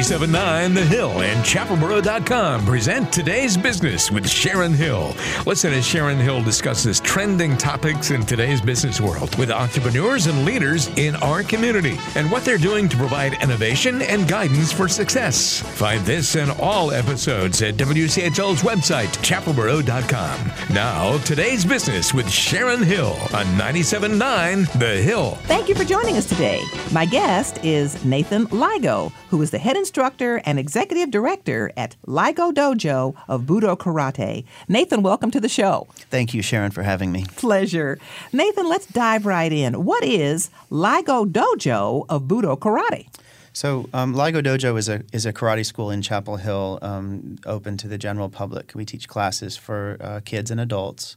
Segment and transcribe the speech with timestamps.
[0.00, 5.14] 97.9 The Hill and chapelboro.com present today's business with Sharon Hill.
[5.44, 10.88] Listen as Sharon Hill discusses trending topics in today's business world with entrepreneurs and leaders
[10.96, 15.60] in our community and what they're doing to provide innovation and guidance for success.
[15.60, 20.50] Find this and all episodes at WCHL's website, chapelboro.com.
[20.74, 25.32] Now, today's business with Sharon Hill on 97.9 The Hill.
[25.42, 26.62] Thank you for joining us today.
[26.90, 32.52] My guest is Nathan Ligo, who is the head instructor and executive director at Ligo
[32.52, 34.44] Dojo of Budo Karate.
[34.68, 35.88] Nathan, welcome to the show.
[36.10, 37.24] Thank you, Sharon, for having me.
[37.34, 37.98] Pleasure.
[38.32, 39.84] Nathan, let's dive right in.
[39.84, 43.08] What is Ligo Dojo of Budo Karate?
[43.52, 47.76] So, um, Ligo Dojo is a is a karate school in Chapel Hill, um, open
[47.78, 48.70] to the general public.
[48.76, 51.16] We teach classes for uh, kids and adults.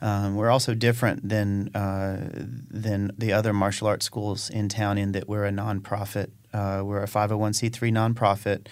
[0.00, 5.12] Um, we're also different than uh, than the other martial arts schools in town in
[5.12, 6.30] that we're a nonprofit.
[6.52, 8.66] Uh, we're a 501c3 nonprofit,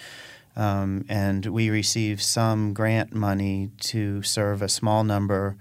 [0.57, 5.57] um, and we receive some grant money to serve a small number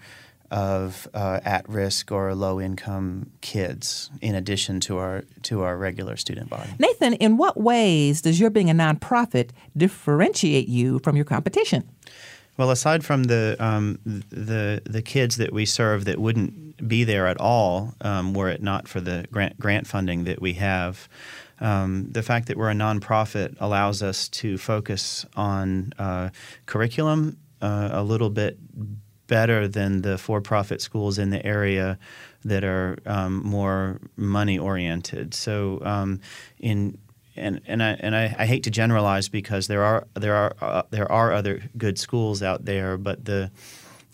[0.52, 6.70] of uh, at-risk or low-income kids, in addition to our to our regular student body.
[6.80, 11.90] Nathan, in what ways does your being a nonprofit differentiate you from your competition?
[12.58, 17.28] Well, aside from the um, the the kids that we serve that wouldn't be there
[17.28, 21.10] at all um, were it not for the grant grant funding that we have,
[21.60, 26.30] um, the fact that we're a nonprofit allows us to focus on uh,
[26.66, 28.58] curriculum uh, a little bit
[29.28, 31.98] better than the for-profit schools in the area
[32.44, 35.34] that are um, more money oriented.
[35.34, 36.22] So um,
[36.60, 36.98] in
[37.36, 40.84] and and I and I, I, hate to generalize because there are there are uh,
[40.92, 43.52] there are other good schools out there, but the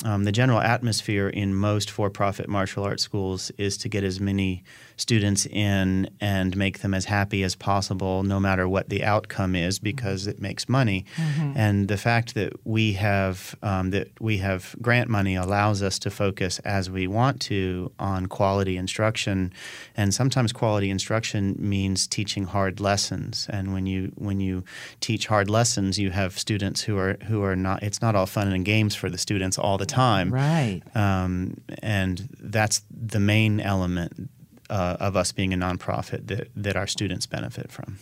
[0.04, 4.64] um, the general atmosphere in most for-profit martial arts schools is to get as many
[4.98, 9.80] students in and make them as happy as possible, no matter what the outcome is,
[9.80, 11.06] because it makes money.
[11.16, 11.54] Mm-hmm.
[11.56, 16.10] And the fact that we have um, that we have grant money allows us to
[16.10, 19.54] focus as we want to on quality instruction,
[19.96, 23.48] and sometimes quality instruction means teaching hard lessons.
[23.50, 24.64] And when you when you
[25.00, 27.84] teach hard lessons, you have students who are who are not.
[27.84, 30.82] It's not all fun and games for the students all the time, right?
[30.96, 34.30] Um, and that's the main element
[34.70, 37.98] uh, of us being a nonprofit that, that our students benefit from.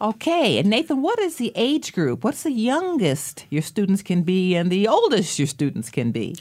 [0.00, 2.24] Okay, and Nathan, what is the age group?
[2.24, 6.36] What's the youngest your students can be and the oldest your students can be?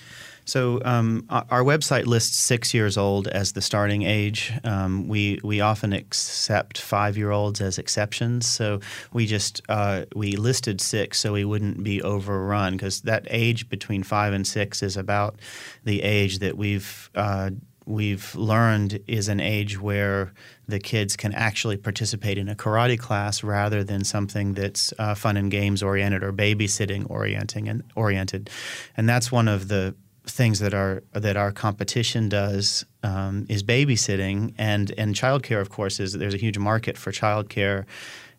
[0.46, 4.52] So um, our website lists six years old as the starting age.
[4.64, 8.48] Um, we we often accept five year olds as exceptions.
[8.48, 8.80] So
[9.14, 14.04] we just uh, we listed six so we wouldn't be overrun because that age between
[14.04, 15.40] five and six is about
[15.84, 17.52] the age that we've uh,
[17.86, 20.32] we've learned is an age where
[20.68, 25.36] the kids can actually participate in a karate class rather than something that's uh, fun
[25.36, 28.50] and games oriented or babysitting orienting and oriented,
[28.96, 29.96] and that's one of the
[30.26, 35.62] things that our that our competition does um, is babysitting and and childcare.
[35.62, 37.86] Of course, is there's a huge market for childcare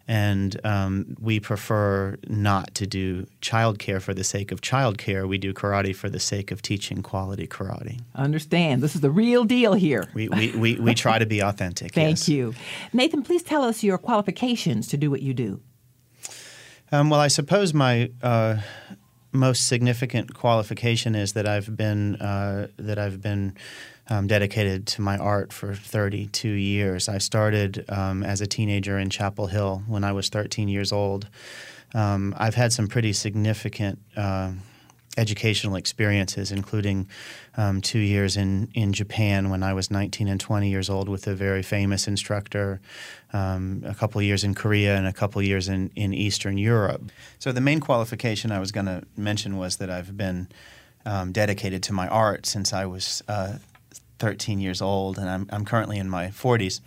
[0.06, 5.26] and um, we prefer not to do childcare for the sake of childcare.
[5.26, 8.00] We do karate for the sake of teaching quality karate.
[8.14, 8.82] Understand.
[8.82, 10.10] This is the real deal here.
[10.14, 11.92] We, we, we, we try to be authentic.
[11.94, 12.28] Thank yes.
[12.28, 12.54] you.
[12.92, 15.60] Nathan, please tell us your qualifications to do what you do.
[16.92, 18.58] Um, well, I suppose my uh,
[19.34, 23.56] most significant qualification is that I've been uh, that I've been
[24.08, 27.08] um, dedicated to my art for 32 years.
[27.08, 31.28] I started um, as a teenager in Chapel Hill when I was 13 years old.
[31.94, 34.52] Um, I've had some pretty significant uh,
[35.16, 37.08] educational experiences, including
[37.56, 41.26] um, two years in, in Japan when I was 19 and 20 years old with
[41.26, 42.80] a very famous instructor,
[43.32, 47.02] um, a couple years in Korea, and a couple years in, in Eastern Europe.
[47.38, 50.48] So, the main qualification I was going to mention was that I've been
[51.06, 53.58] um, dedicated to my art since I was uh,
[54.18, 56.80] 13 years old, and I'm, I'm currently in my 40s.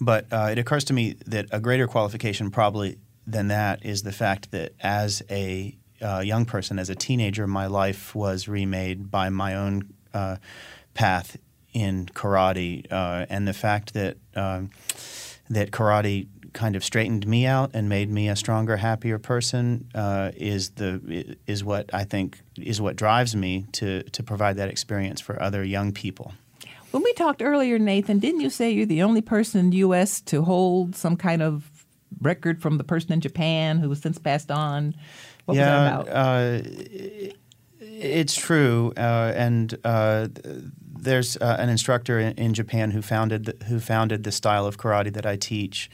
[0.00, 4.12] But uh, it occurs to me that a greater qualification, probably than that, is the
[4.12, 9.28] fact that as a uh, young person, as a teenager, my life was remade by
[9.28, 10.36] my own uh,
[10.94, 11.36] path
[11.72, 14.70] in karate, uh, and the fact that um,
[15.48, 20.32] that karate kind of straightened me out and made me a stronger, happier person uh,
[20.36, 25.20] is the is what I think is what drives me to to provide that experience
[25.20, 26.34] for other young people.
[26.90, 30.20] When we talked earlier, Nathan, didn't you say you're the only person in the U.S.
[30.22, 31.69] to hold some kind of
[32.20, 34.94] record from the person in Japan who was since passed on?
[35.44, 36.16] What yeah, was that about?
[36.16, 37.32] Uh,
[37.80, 40.28] it's true, uh, and uh,
[40.98, 44.78] there's uh, an instructor in, in Japan who founded the, who founded the style of
[44.78, 45.90] karate that I teach,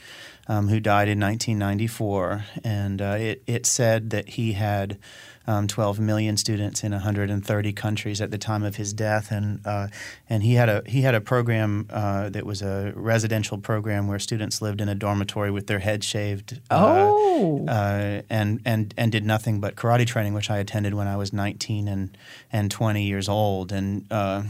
[0.47, 4.97] um, who died in 1994, and uh, it it said that he had
[5.47, 9.87] um, 12 million students in 130 countries at the time of his death, and uh,
[10.29, 14.19] and he had a he had a program uh, that was a residential program where
[14.19, 16.59] students lived in a dormitory with their heads shaved.
[16.69, 17.65] Uh, oh.
[17.67, 21.31] Uh, and and and did nothing but karate training, which I attended when I was
[21.31, 22.17] 19 and
[22.51, 24.43] and 20 years old, and uh,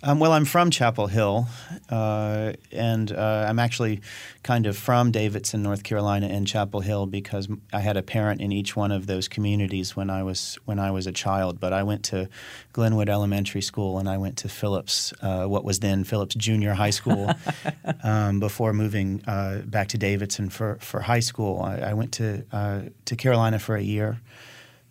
[0.00, 1.48] Um, well, I'm from Chapel Hill,
[1.90, 4.00] uh, and uh, I'm actually
[4.44, 8.52] kind of from Davidson, North Carolina, and Chapel Hill because I had a parent in
[8.52, 11.58] each one of those communities when I was when I was a child.
[11.58, 12.28] But I went to
[12.72, 16.90] Glenwood Elementary School, and I went to Phillips, uh, what was then Phillips Junior High
[16.90, 17.32] School,
[18.04, 21.60] um, before moving uh, back to Davidson for for high school.
[21.60, 24.20] I, I went to uh, to Carolina for a year.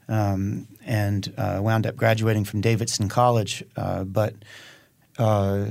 [0.10, 4.36] Um, and uh, wound up graduating from Davidson College, but
[5.18, 5.66] uh,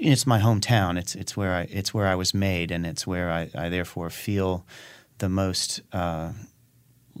[0.00, 0.98] it's my hometown.
[0.98, 4.10] It's it's where I it's where I was made, and it's where I, I therefore
[4.10, 4.64] feel
[5.18, 6.32] the most uh,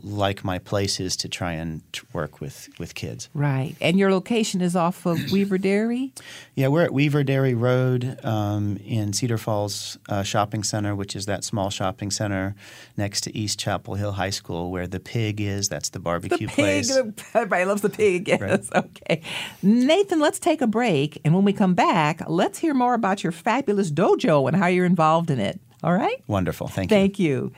[0.02, 3.28] like my place is to try and work with, with kids.
[3.34, 3.76] Right.
[3.80, 6.12] And your location is off of Weaver Dairy?
[6.54, 11.26] Yeah, we're at Weaver Dairy Road um, in Cedar Falls uh, Shopping Center, which is
[11.26, 12.54] that small shopping center
[12.96, 15.68] next to East Chapel Hill High School where the pig is.
[15.68, 16.90] That's the barbecue the pig, place.
[17.34, 18.40] Everybody loves the pig, yes.
[18.40, 18.62] Right.
[19.02, 19.22] Okay.
[19.62, 21.20] Nathan, let's take a break.
[21.24, 24.86] And when we come back, let's hear more about your fabulous dojo and how you're
[24.86, 25.60] involved in it.
[25.82, 26.22] All right?
[26.26, 26.68] Wonderful.
[26.68, 26.96] Thank you.
[26.96, 27.52] Thank you.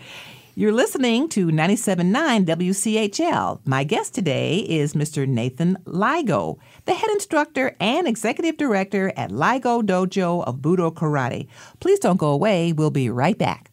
[0.56, 3.58] You're listening to 97.9 WCHL.
[3.66, 5.26] My guest today is Mr.
[5.26, 11.48] Nathan Ligo, the head instructor and executive director at Ligo Dojo of Budo Karate.
[11.80, 12.72] Please don't go away.
[12.72, 13.72] We'll be right back.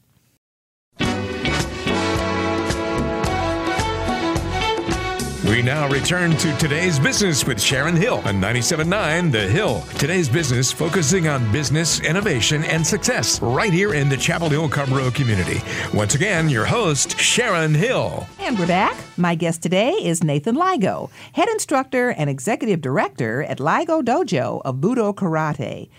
[5.52, 9.82] We now return to today's business with Sharon Hill on 97.9 The Hill.
[10.00, 15.12] Today's business focusing on business, innovation, and success right here in the Chapel Hill Carrboro
[15.12, 15.62] community.
[15.94, 18.26] Once again, your host, Sharon Hill.
[18.40, 18.96] And we're back.
[19.18, 24.78] My guest today is Nathan Ligo, head instructor and executive director at Ligo Dojo of
[24.78, 25.90] Budo Karate.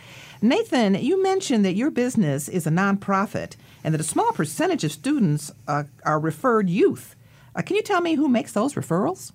[0.41, 4.93] Nathan, you mentioned that your business is a nonprofit and that a small percentage of
[4.93, 7.17] students uh, are referred youth.
[7.55, 9.33] Uh, can you tell me who makes those referrals?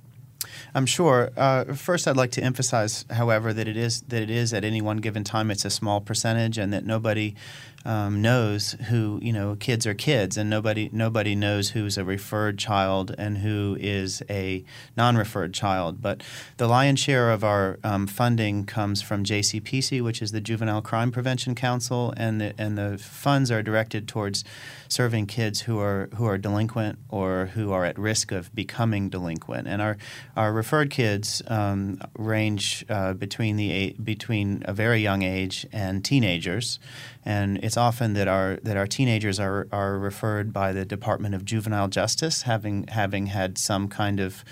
[0.74, 1.32] I'm sure.
[1.36, 4.82] Uh, first, I'd like to emphasize, however, that it is that it is at any
[4.82, 7.36] one given time it's a small percentage, and that nobody
[7.86, 12.58] um, knows who you know kids are kids, and nobody nobody knows who's a referred
[12.58, 14.64] child and who is a
[14.96, 16.02] non-referred child.
[16.02, 16.22] But
[16.58, 21.12] the lion's share of our um, funding comes from JCPC, which is the Juvenile Crime
[21.12, 24.44] Prevention Council, and the and the funds are directed towards
[24.90, 29.68] serving kids who are who are delinquent or who are at risk of becoming delinquent.
[29.68, 29.98] And our
[30.36, 36.80] our referred kids um, range uh, between the between a very young age and teenagers
[37.28, 41.44] and it's often that our that our teenagers are are referred by the Department of
[41.44, 44.46] Juvenile Justice, having having had some kind of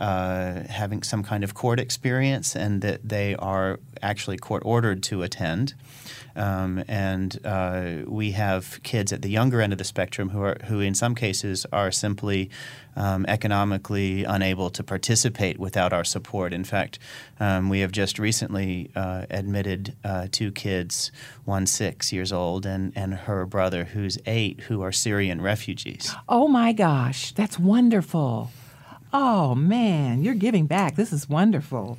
[0.00, 5.22] uh, having some kind of court experience, and that they are actually court ordered to
[5.22, 5.74] attend.
[6.36, 10.56] Um, and uh, we have kids at the younger end of the spectrum who are
[10.64, 12.50] who in some cases are simply
[12.96, 16.52] um, economically unable to participate without our support.
[16.52, 16.98] In fact,
[17.38, 21.12] um, we have just recently uh, admitted uh, two kids,
[21.44, 26.14] one six years old and, and her brother who's eight, who are Syrian refugees.
[26.28, 28.50] Oh my gosh, that's wonderful.
[29.12, 30.96] Oh man, you're giving back.
[30.96, 31.98] This is wonderful.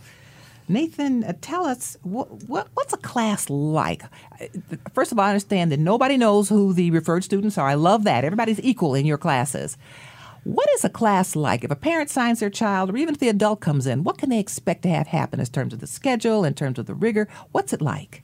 [0.69, 2.27] Nathan, uh, tell us what,
[2.73, 4.03] what's a class like?
[4.93, 7.67] First of all, I understand that nobody knows who the referred students are.
[7.67, 8.23] I love that.
[8.23, 9.77] Everybody's equal in your classes.
[10.45, 11.65] What is a class like?
[11.65, 14.29] If a parent signs their child, or even if the adult comes in, what can
[14.29, 17.27] they expect to have happen in terms of the schedule, in terms of the rigor?
[17.51, 18.23] What's it like?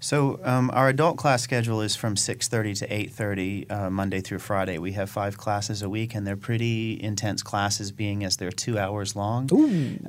[0.00, 4.78] So um, our adult class schedule is from 6:30 to 8:30 uh, Monday through Friday.
[4.78, 8.78] We have five classes a week, and they're pretty intense classes, being as they're two
[8.78, 9.46] hours long.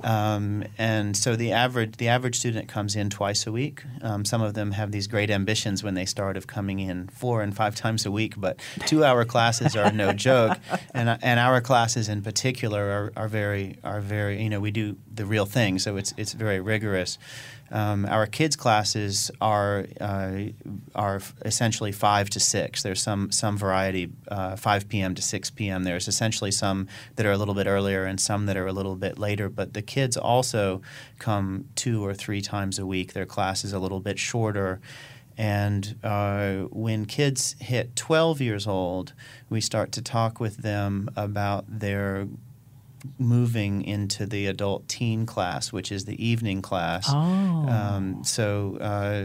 [0.04, 3.84] Um, and so the average the average student comes in twice a week.
[4.02, 7.42] Um, some of them have these great ambitions when they start of coming in four
[7.42, 10.58] and five times a week, but two-hour classes are no joke.
[10.94, 14.96] And and our classes in particular are, are very are very you know we do
[15.14, 17.18] the real thing, so it's it's very rigorous.
[17.72, 20.40] Um, our kids classes are uh,
[20.94, 22.84] are essentially five to six.
[22.84, 25.16] There's some some variety, uh, 5 p.m.
[25.16, 25.84] to 6 p.m.
[25.84, 28.96] There's essentially some that are a little bit earlier and some that are a little
[28.96, 29.48] bit later.
[29.48, 30.82] But the kids also
[31.18, 33.14] come two or three times a week.
[33.14, 34.82] Their class is a little bit shorter.
[35.38, 39.14] And uh, when kids hit 12 years old,
[39.50, 42.28] we start to talk with them about their
[43.18, 47.08] moving into the adult teen class, which is the evening class.
[47.10, 47.14] Oh.
[47.14, 49.24] Um, so uh,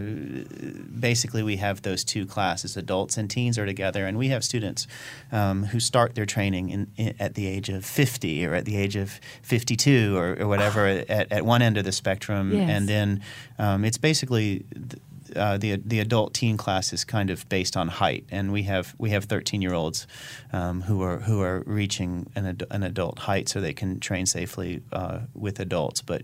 [0.99, 2.77] basically, we have those two classes.
[2.77, 4.87] Adults and teens are together, and we have students
[5.33, 8.77] um, who start their training in, in, at the age of 50 or at the
[8.77, 12.53] age of 52 or, or whatever at, at one end of the spectrum.
[12.53, 12.71] Yes.
[12.71, 13.23] And then
[13.59, 14.65] um, it's basically.
[14.73, 15.03] Th-
[15.35, 18.95] uh, the the adult teen class is kind of based on height, and we have
[18.99, 20.07] we have 13 year olds
[20.53, 24.27] um, who are who are reaching an, ad, an adult height, so they can train
[24.27, 26.03] safely uh, with adults.
[26.03, 26.23] But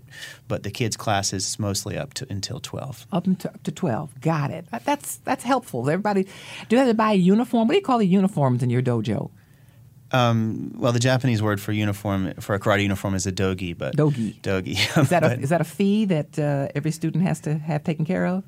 [0.48, 3.06] but the kids class is mostly up to until 12.
[3.12, 4.20] Up to, up to 12.
[4.20, 4.66] Got it.
[4.84, 5.88] That's that's helpful.
[5.88, 6.24] Everybody,
[6.68, 7.68] do they have to buy a uniform?
[7.68, 9.30] What do you call the uniforms in your dojo?
[10.14, 13.96] Um, well, the Japanese word for uniform for a karate uniform is a dogi, but
[13.96, 14.38] Dogi.
[14.42, 14.72] dogi.
[15.02, 17.82] Is that a, But- is that a fee that uh, every student has to have
[17.82, 18.44] taken care of?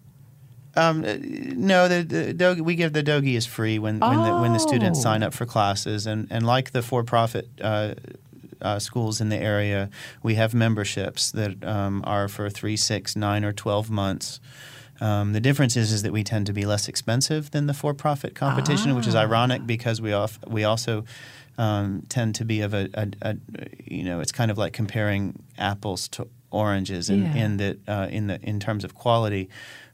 [0.77, 4.33] Um, uh, no, the, the dogi, we give the dogi is free when when, the,
[4.41, 5.03] when the students Oh.
[5.03, 7.95] sign up for classes, and, and like the for-profit uh,
[8.61, 9.89] uh, schools in the area,
[10.23, 14.41] we have memberships that um, are for three, six, nine, or twelve months.
[15.01, 18.35] Um, the difference is, is that we tend to be less expensive than the for-profit
[18.35, 19.21] competition, which is Ah.
[19.23, 21.05] ironic because we off, we also
[21.59, 23.37] um, tend to be of a, a, a
[23.85, 27.35] you know it's kind of like comparing apples to oranges in, Yeah.
[27.45, 29.49] in that uh, in the in terms of quality.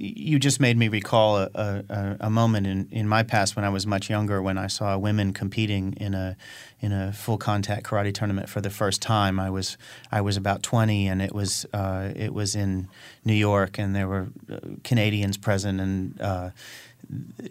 [0.01, 3.69] you just made me recall a, a, a moment in, in my past when I
[3.69, 6.37] was much younger when I saw women competing in a
[6.81, 9.41] in a full contact karate tournament for the first time.
[9.41, 9.77] I was
[10.13, 12.89] I was about twenty and it was uh, it was in
[13.25, 16.51] New York and there were uh, Canadians present and uh,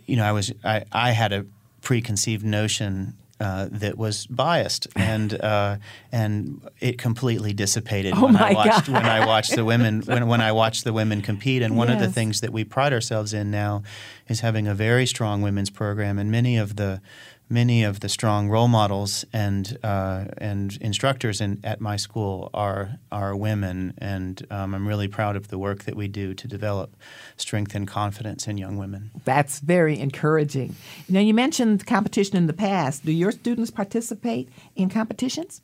[0.05, 1.45] you know I was I, I had a
[1.81, 5.77] preconceived notion uh, that was biased, and uh,
[6.11, 8.93] and it completely dissipated Oh when my I watched God.
[8.93, 11.61] when I watched the women when, when I watched the women compete.
[11.61, 13.83] And one of the things that we pride ourselves in now
[14.27, 17.01] is having a very strong women's program, and many of the
[17.49, 22.99] many of the strong role models and uh, and instructors in, at my school are
[23.11, 26.95] are women, and um, I'm really proud of the work that we do to develop
[27.37, 29.11] strength and confidence in young women.
[29.25, 30.75] That's very encouraging.
[31.09, 33.05] Now, you mentioned competition in the past.
[33.05, 35.61] Do your students participate in competitions?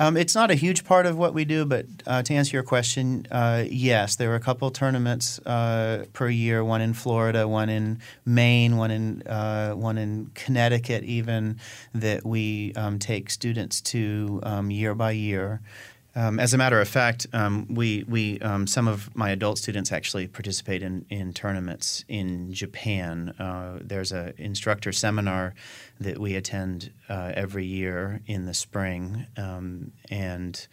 [0.00, 2.62] Um, it's not a huge part of what we do, but uh, to answer your
[2.62, 6.62] question, uh, yes, there are a couple tournaments uh, per year.
[6.62, 11.58] One in Florida, one in Maine, one in uh, one in Connecticut, even
[11.94, 15.60] that we um, take students to um, year by year.
[16.18, 19.92] Um, as a matter of fact, um, we we um, some of my adult students
[19.92, 23.28] actually participate in, in tournaments in Japan.
[23.38, 25.54] Uh, there's a instructor seminar
[26.00, 30.66] that we attend uh, every year in the spring, um, and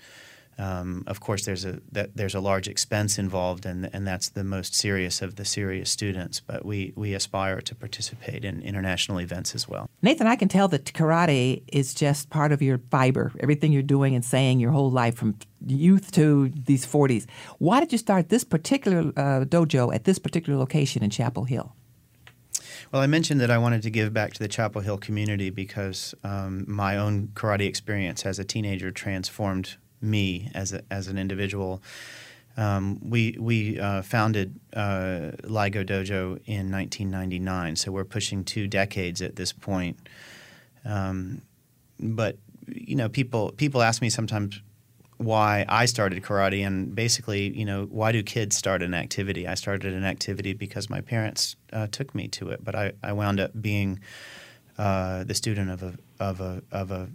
[0.57, 4.43] um, of course there's a that, there's a large expense involved, and and that's the
[4.43, 6.39] most serious of the serious students.
[6.39, 9.89] But we we aspire to participate in international events as well.
[10.01, 14.15] Nathan, I can tell that karate is just part of your fiber, everything you're doing
[14.15, 15.35] and saying your whole life from
[15.65, 17.25] youth to these 40s.
[17.57, 21.75] Why did you start this particular uh, dojo at this particular location in Chapel Hill?
[22.91, 26.13] Well, I mentioned that I wanted to give back to the Chapel Hill community because
[26.23, 31.81] um, my own karate experience as a teenager transformed me as a, as an individual.
[32.57, 39.21] Um, we we uh, founded uh, LIGO Dojo in 1999, so we're pushing two decades
[39.21, 39.97] at this point.
[40.85, 41.41] Um,
[41.99, 42.37] but
[42.67, 44.61] you know, people people ask me sometimes
[45.17, 49.47] why I started karate, and basically, you know, why do kids start an activity?
[49.47, 53.13] I started an activity because my parents uh, took me to it, but I, I
[53.13, 53.99] wound up being
[54.77, 57.09] uh, the student of a of a of a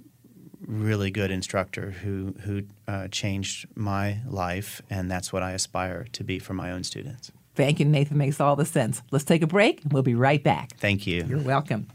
[0.70, 6.24] really good instructor who who uh, changed my life, and that's what I aspire to
[6.24, 7.32] be for my own students.
[7.54, 8.16] Thank you, Nathan.
[8.16, 9.02] Makes all the sense.
[9.10, 10.76] Let's take a break, and we'll be right back.
[10.76, 11.24] Thank you.
[11.28, 11.88] You're welcome.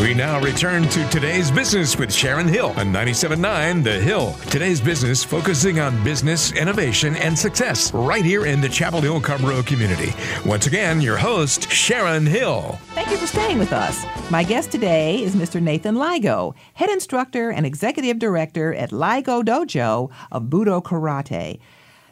[0.00, 4.34] We now return to today's business with Sharon Hill on 97.9 The Hill.
[4.50, 9.62] Today's business focusing on business, innovation, and success right here in the Chapel Hill Carrboro
[9.62, 10.12] community.
[10.44, 12.78] Once again, your host, Sharon Hill.
[12.88, 14.04] Thank you for staying with us.
[14.30, 15.62] My guest today is Mr.
[15.62, 21.58] Nathan Ligo, head instructor and executive director at Ligo Dojo of Budo Karate.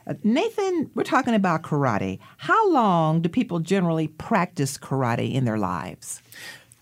[0.06, 2.18] Uh, Nathan, we're talking about karate.
[2.38, 6.22] How long do people generally practice karate in their lives?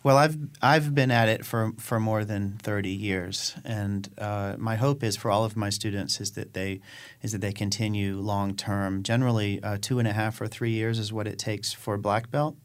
[0.05, 4.75] Well, I've I've been at it for for more than thirty years, and uh, my
[4.75, 6.81] hope is for all of my students is that they
[7.23, 9.05] is that they continue long term.
[9.05, 12.33] Generally, uh, two and a half or three years is what it takes for black
[12.33, 12.57] belt.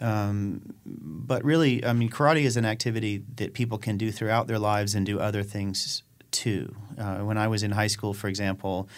[0.00, 4.58] Um, but really, I mean, karate is an activity that people can do throughout their
[4.58, 6.74] lives and do other things too.
[6.98, 8.88] Uh, when I was in high school, for example,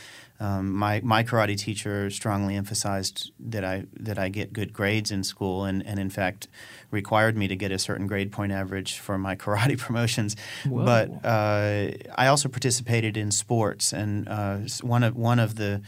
[0.41, 5.25] um, my my karate teacher strongly emphasized that I that I get good grades in
[5.25, 6.47] school, and, and in fact
[6.91, 10.37] required me to get a certain grade point average for my karate promotions.
[10.65, 10.85] Whoa.
[10.85, 15.83] But uh, I also participated in sports, and uh, one of one of the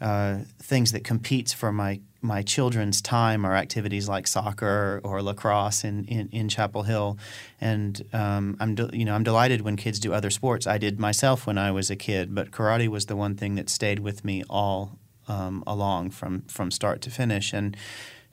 [0.00, 5.84] uh, things that competes for my my children's time are activities like soccer or lacrosse
[5.84, 7.18] in, in, in Chapel Hill,
[7.60, 10.66] and um, I'm de- you know I'm delighted when kids do other sports.
[10.66, 13.68] I did myself when I was a kid, but karate was the one thing that
[13.68, 14.98] stayed with me all
[15.28, 17.76] um, along from from start to finish, and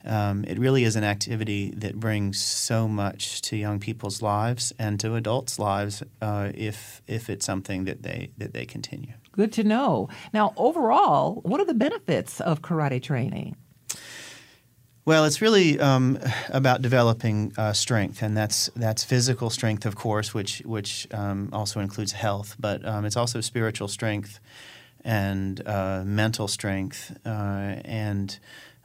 [0.04, 4.98] um, it really is an activity that brings so much to young people's lives and
[5.00, 9.14] to adults' lives uh, if if it's something that they that they continue.
[9.32, 10.08] Good to know.
[10.32, 13.56] Now, overall, what are the benefits of karate training?
[15.10, 20.32] Well, it's really um, about developing uh, strength, and that's that's physical strength, of course,
[20.32, 24.38] which which um, also includes health, but um, it's also spiritual strength
[25.04, 27.10] and uh, mental strength.
[27.26, 28.38] Uh, and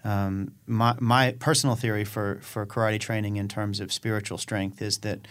[0.04, 4.98] um, my my personal theory for for karate training in terms of spiritual strength is
[5.02, 5.28] that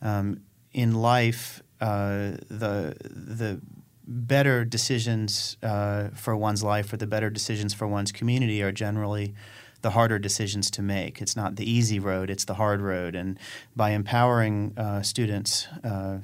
[0.00, 3.60] um, in life, uh, the the
[4.06, 9.34] better decisions uh, for one's life or the better decisions for one's community are generally
[9.86, 11.22] the harder decisions to make.
[11.22, 13.14] It's not the easy road, it's the hard road.
[13.14, 13.38] And
[13.76, 16.18] by empowering uh, students uh,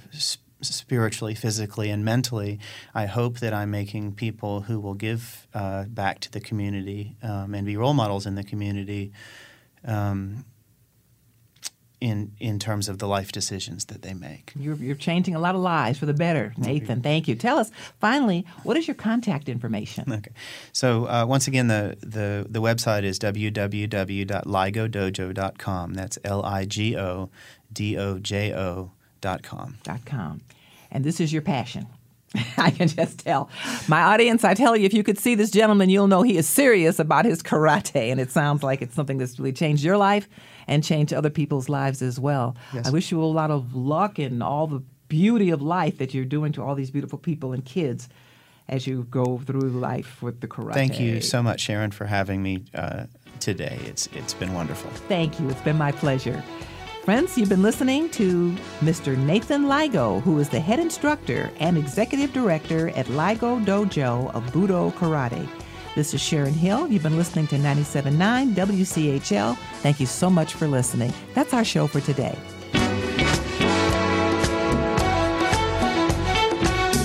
[0.60, 2.58] spiritually, physically, and mentally,
[2.92, 7.54] I hope that I'm making people who will give uh, back to the community um,
[7.54, 9.12] and be role models in the community.
[9.84, 10.44] Um,
[12.02, 14.52] in in terms of the life decisions that they make.
[14.58, 17.00] You're, you're changing a lot of lives for the better, Nathan.
[17.00, 17.36] Thank you.
[17.36, 20.12] Tell us finally, what is your contact information?
[20.12, 20.32] Okay,
[20.72, 25.94] so uh, once again, the, the the website is www.ligodojo.com.
[25.94, 27.30] That's L I G O
[27.72, 29.78] D O J O dot com.
[29.84, 30.40] Dot com,
[30.90, 31.86] and this is your passion.
[32.56, 33.50] I can just tell.
[33.88, 36.48] My audience, I tell you, if you could see this gentleman, you'll know he is
[36.48, 40.28] serious about his karate, and it sounds like it's something that's really changed your life
[40.66, 42.56] and changed other people's lives as well.
[42.72, 42.86] Yes.
[42.86, 46.24] I wish you a lot of luck and all the beauty of life that you're
[46.24, 48.08] doing to all these beautiful people and kids
[48.68, 50.72] as you go through life with the karate.
[50.72, 53.04] Thank you so much, Sharon, for having me uh,
[53.40, 53.78] today.
[53.84, 54.90] It's it's been wonderful.
[55.08, 55.50] Thank you.
[55.50, 56.42] It's been my pleasure.
[57.02, 59.18] Friends, you've been listening to Mr.
[59.18, 64.92] Nathan Ligo, who is the head instructor and executive director at Ligo Dojo of Budo
[64.92, 65.48] Karate.
[65.96, 66.86] This is Sharon Hill.
[66.86, 69.56] You've been listening to 97.9 WCHL.
[69.80, 71.12] Thank you so much for listening.
[71.34, 72.38] That's our show for today.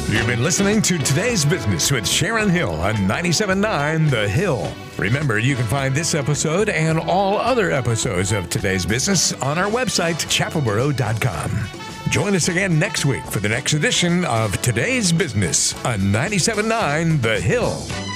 [0.09, 4.71] You've been listening to Today's Business with Sharon Hill on 97.9 The Hill.
[4.97, 9.69] Remember, you can find this episode and all other episodes of Today's Business on our
[9.69, 12.09] website, chapelboro.com.
[12.09, 17.39] Join us again next week for the next edition of Today's Business on 97.9 The
[17.39, 18.06] Hill.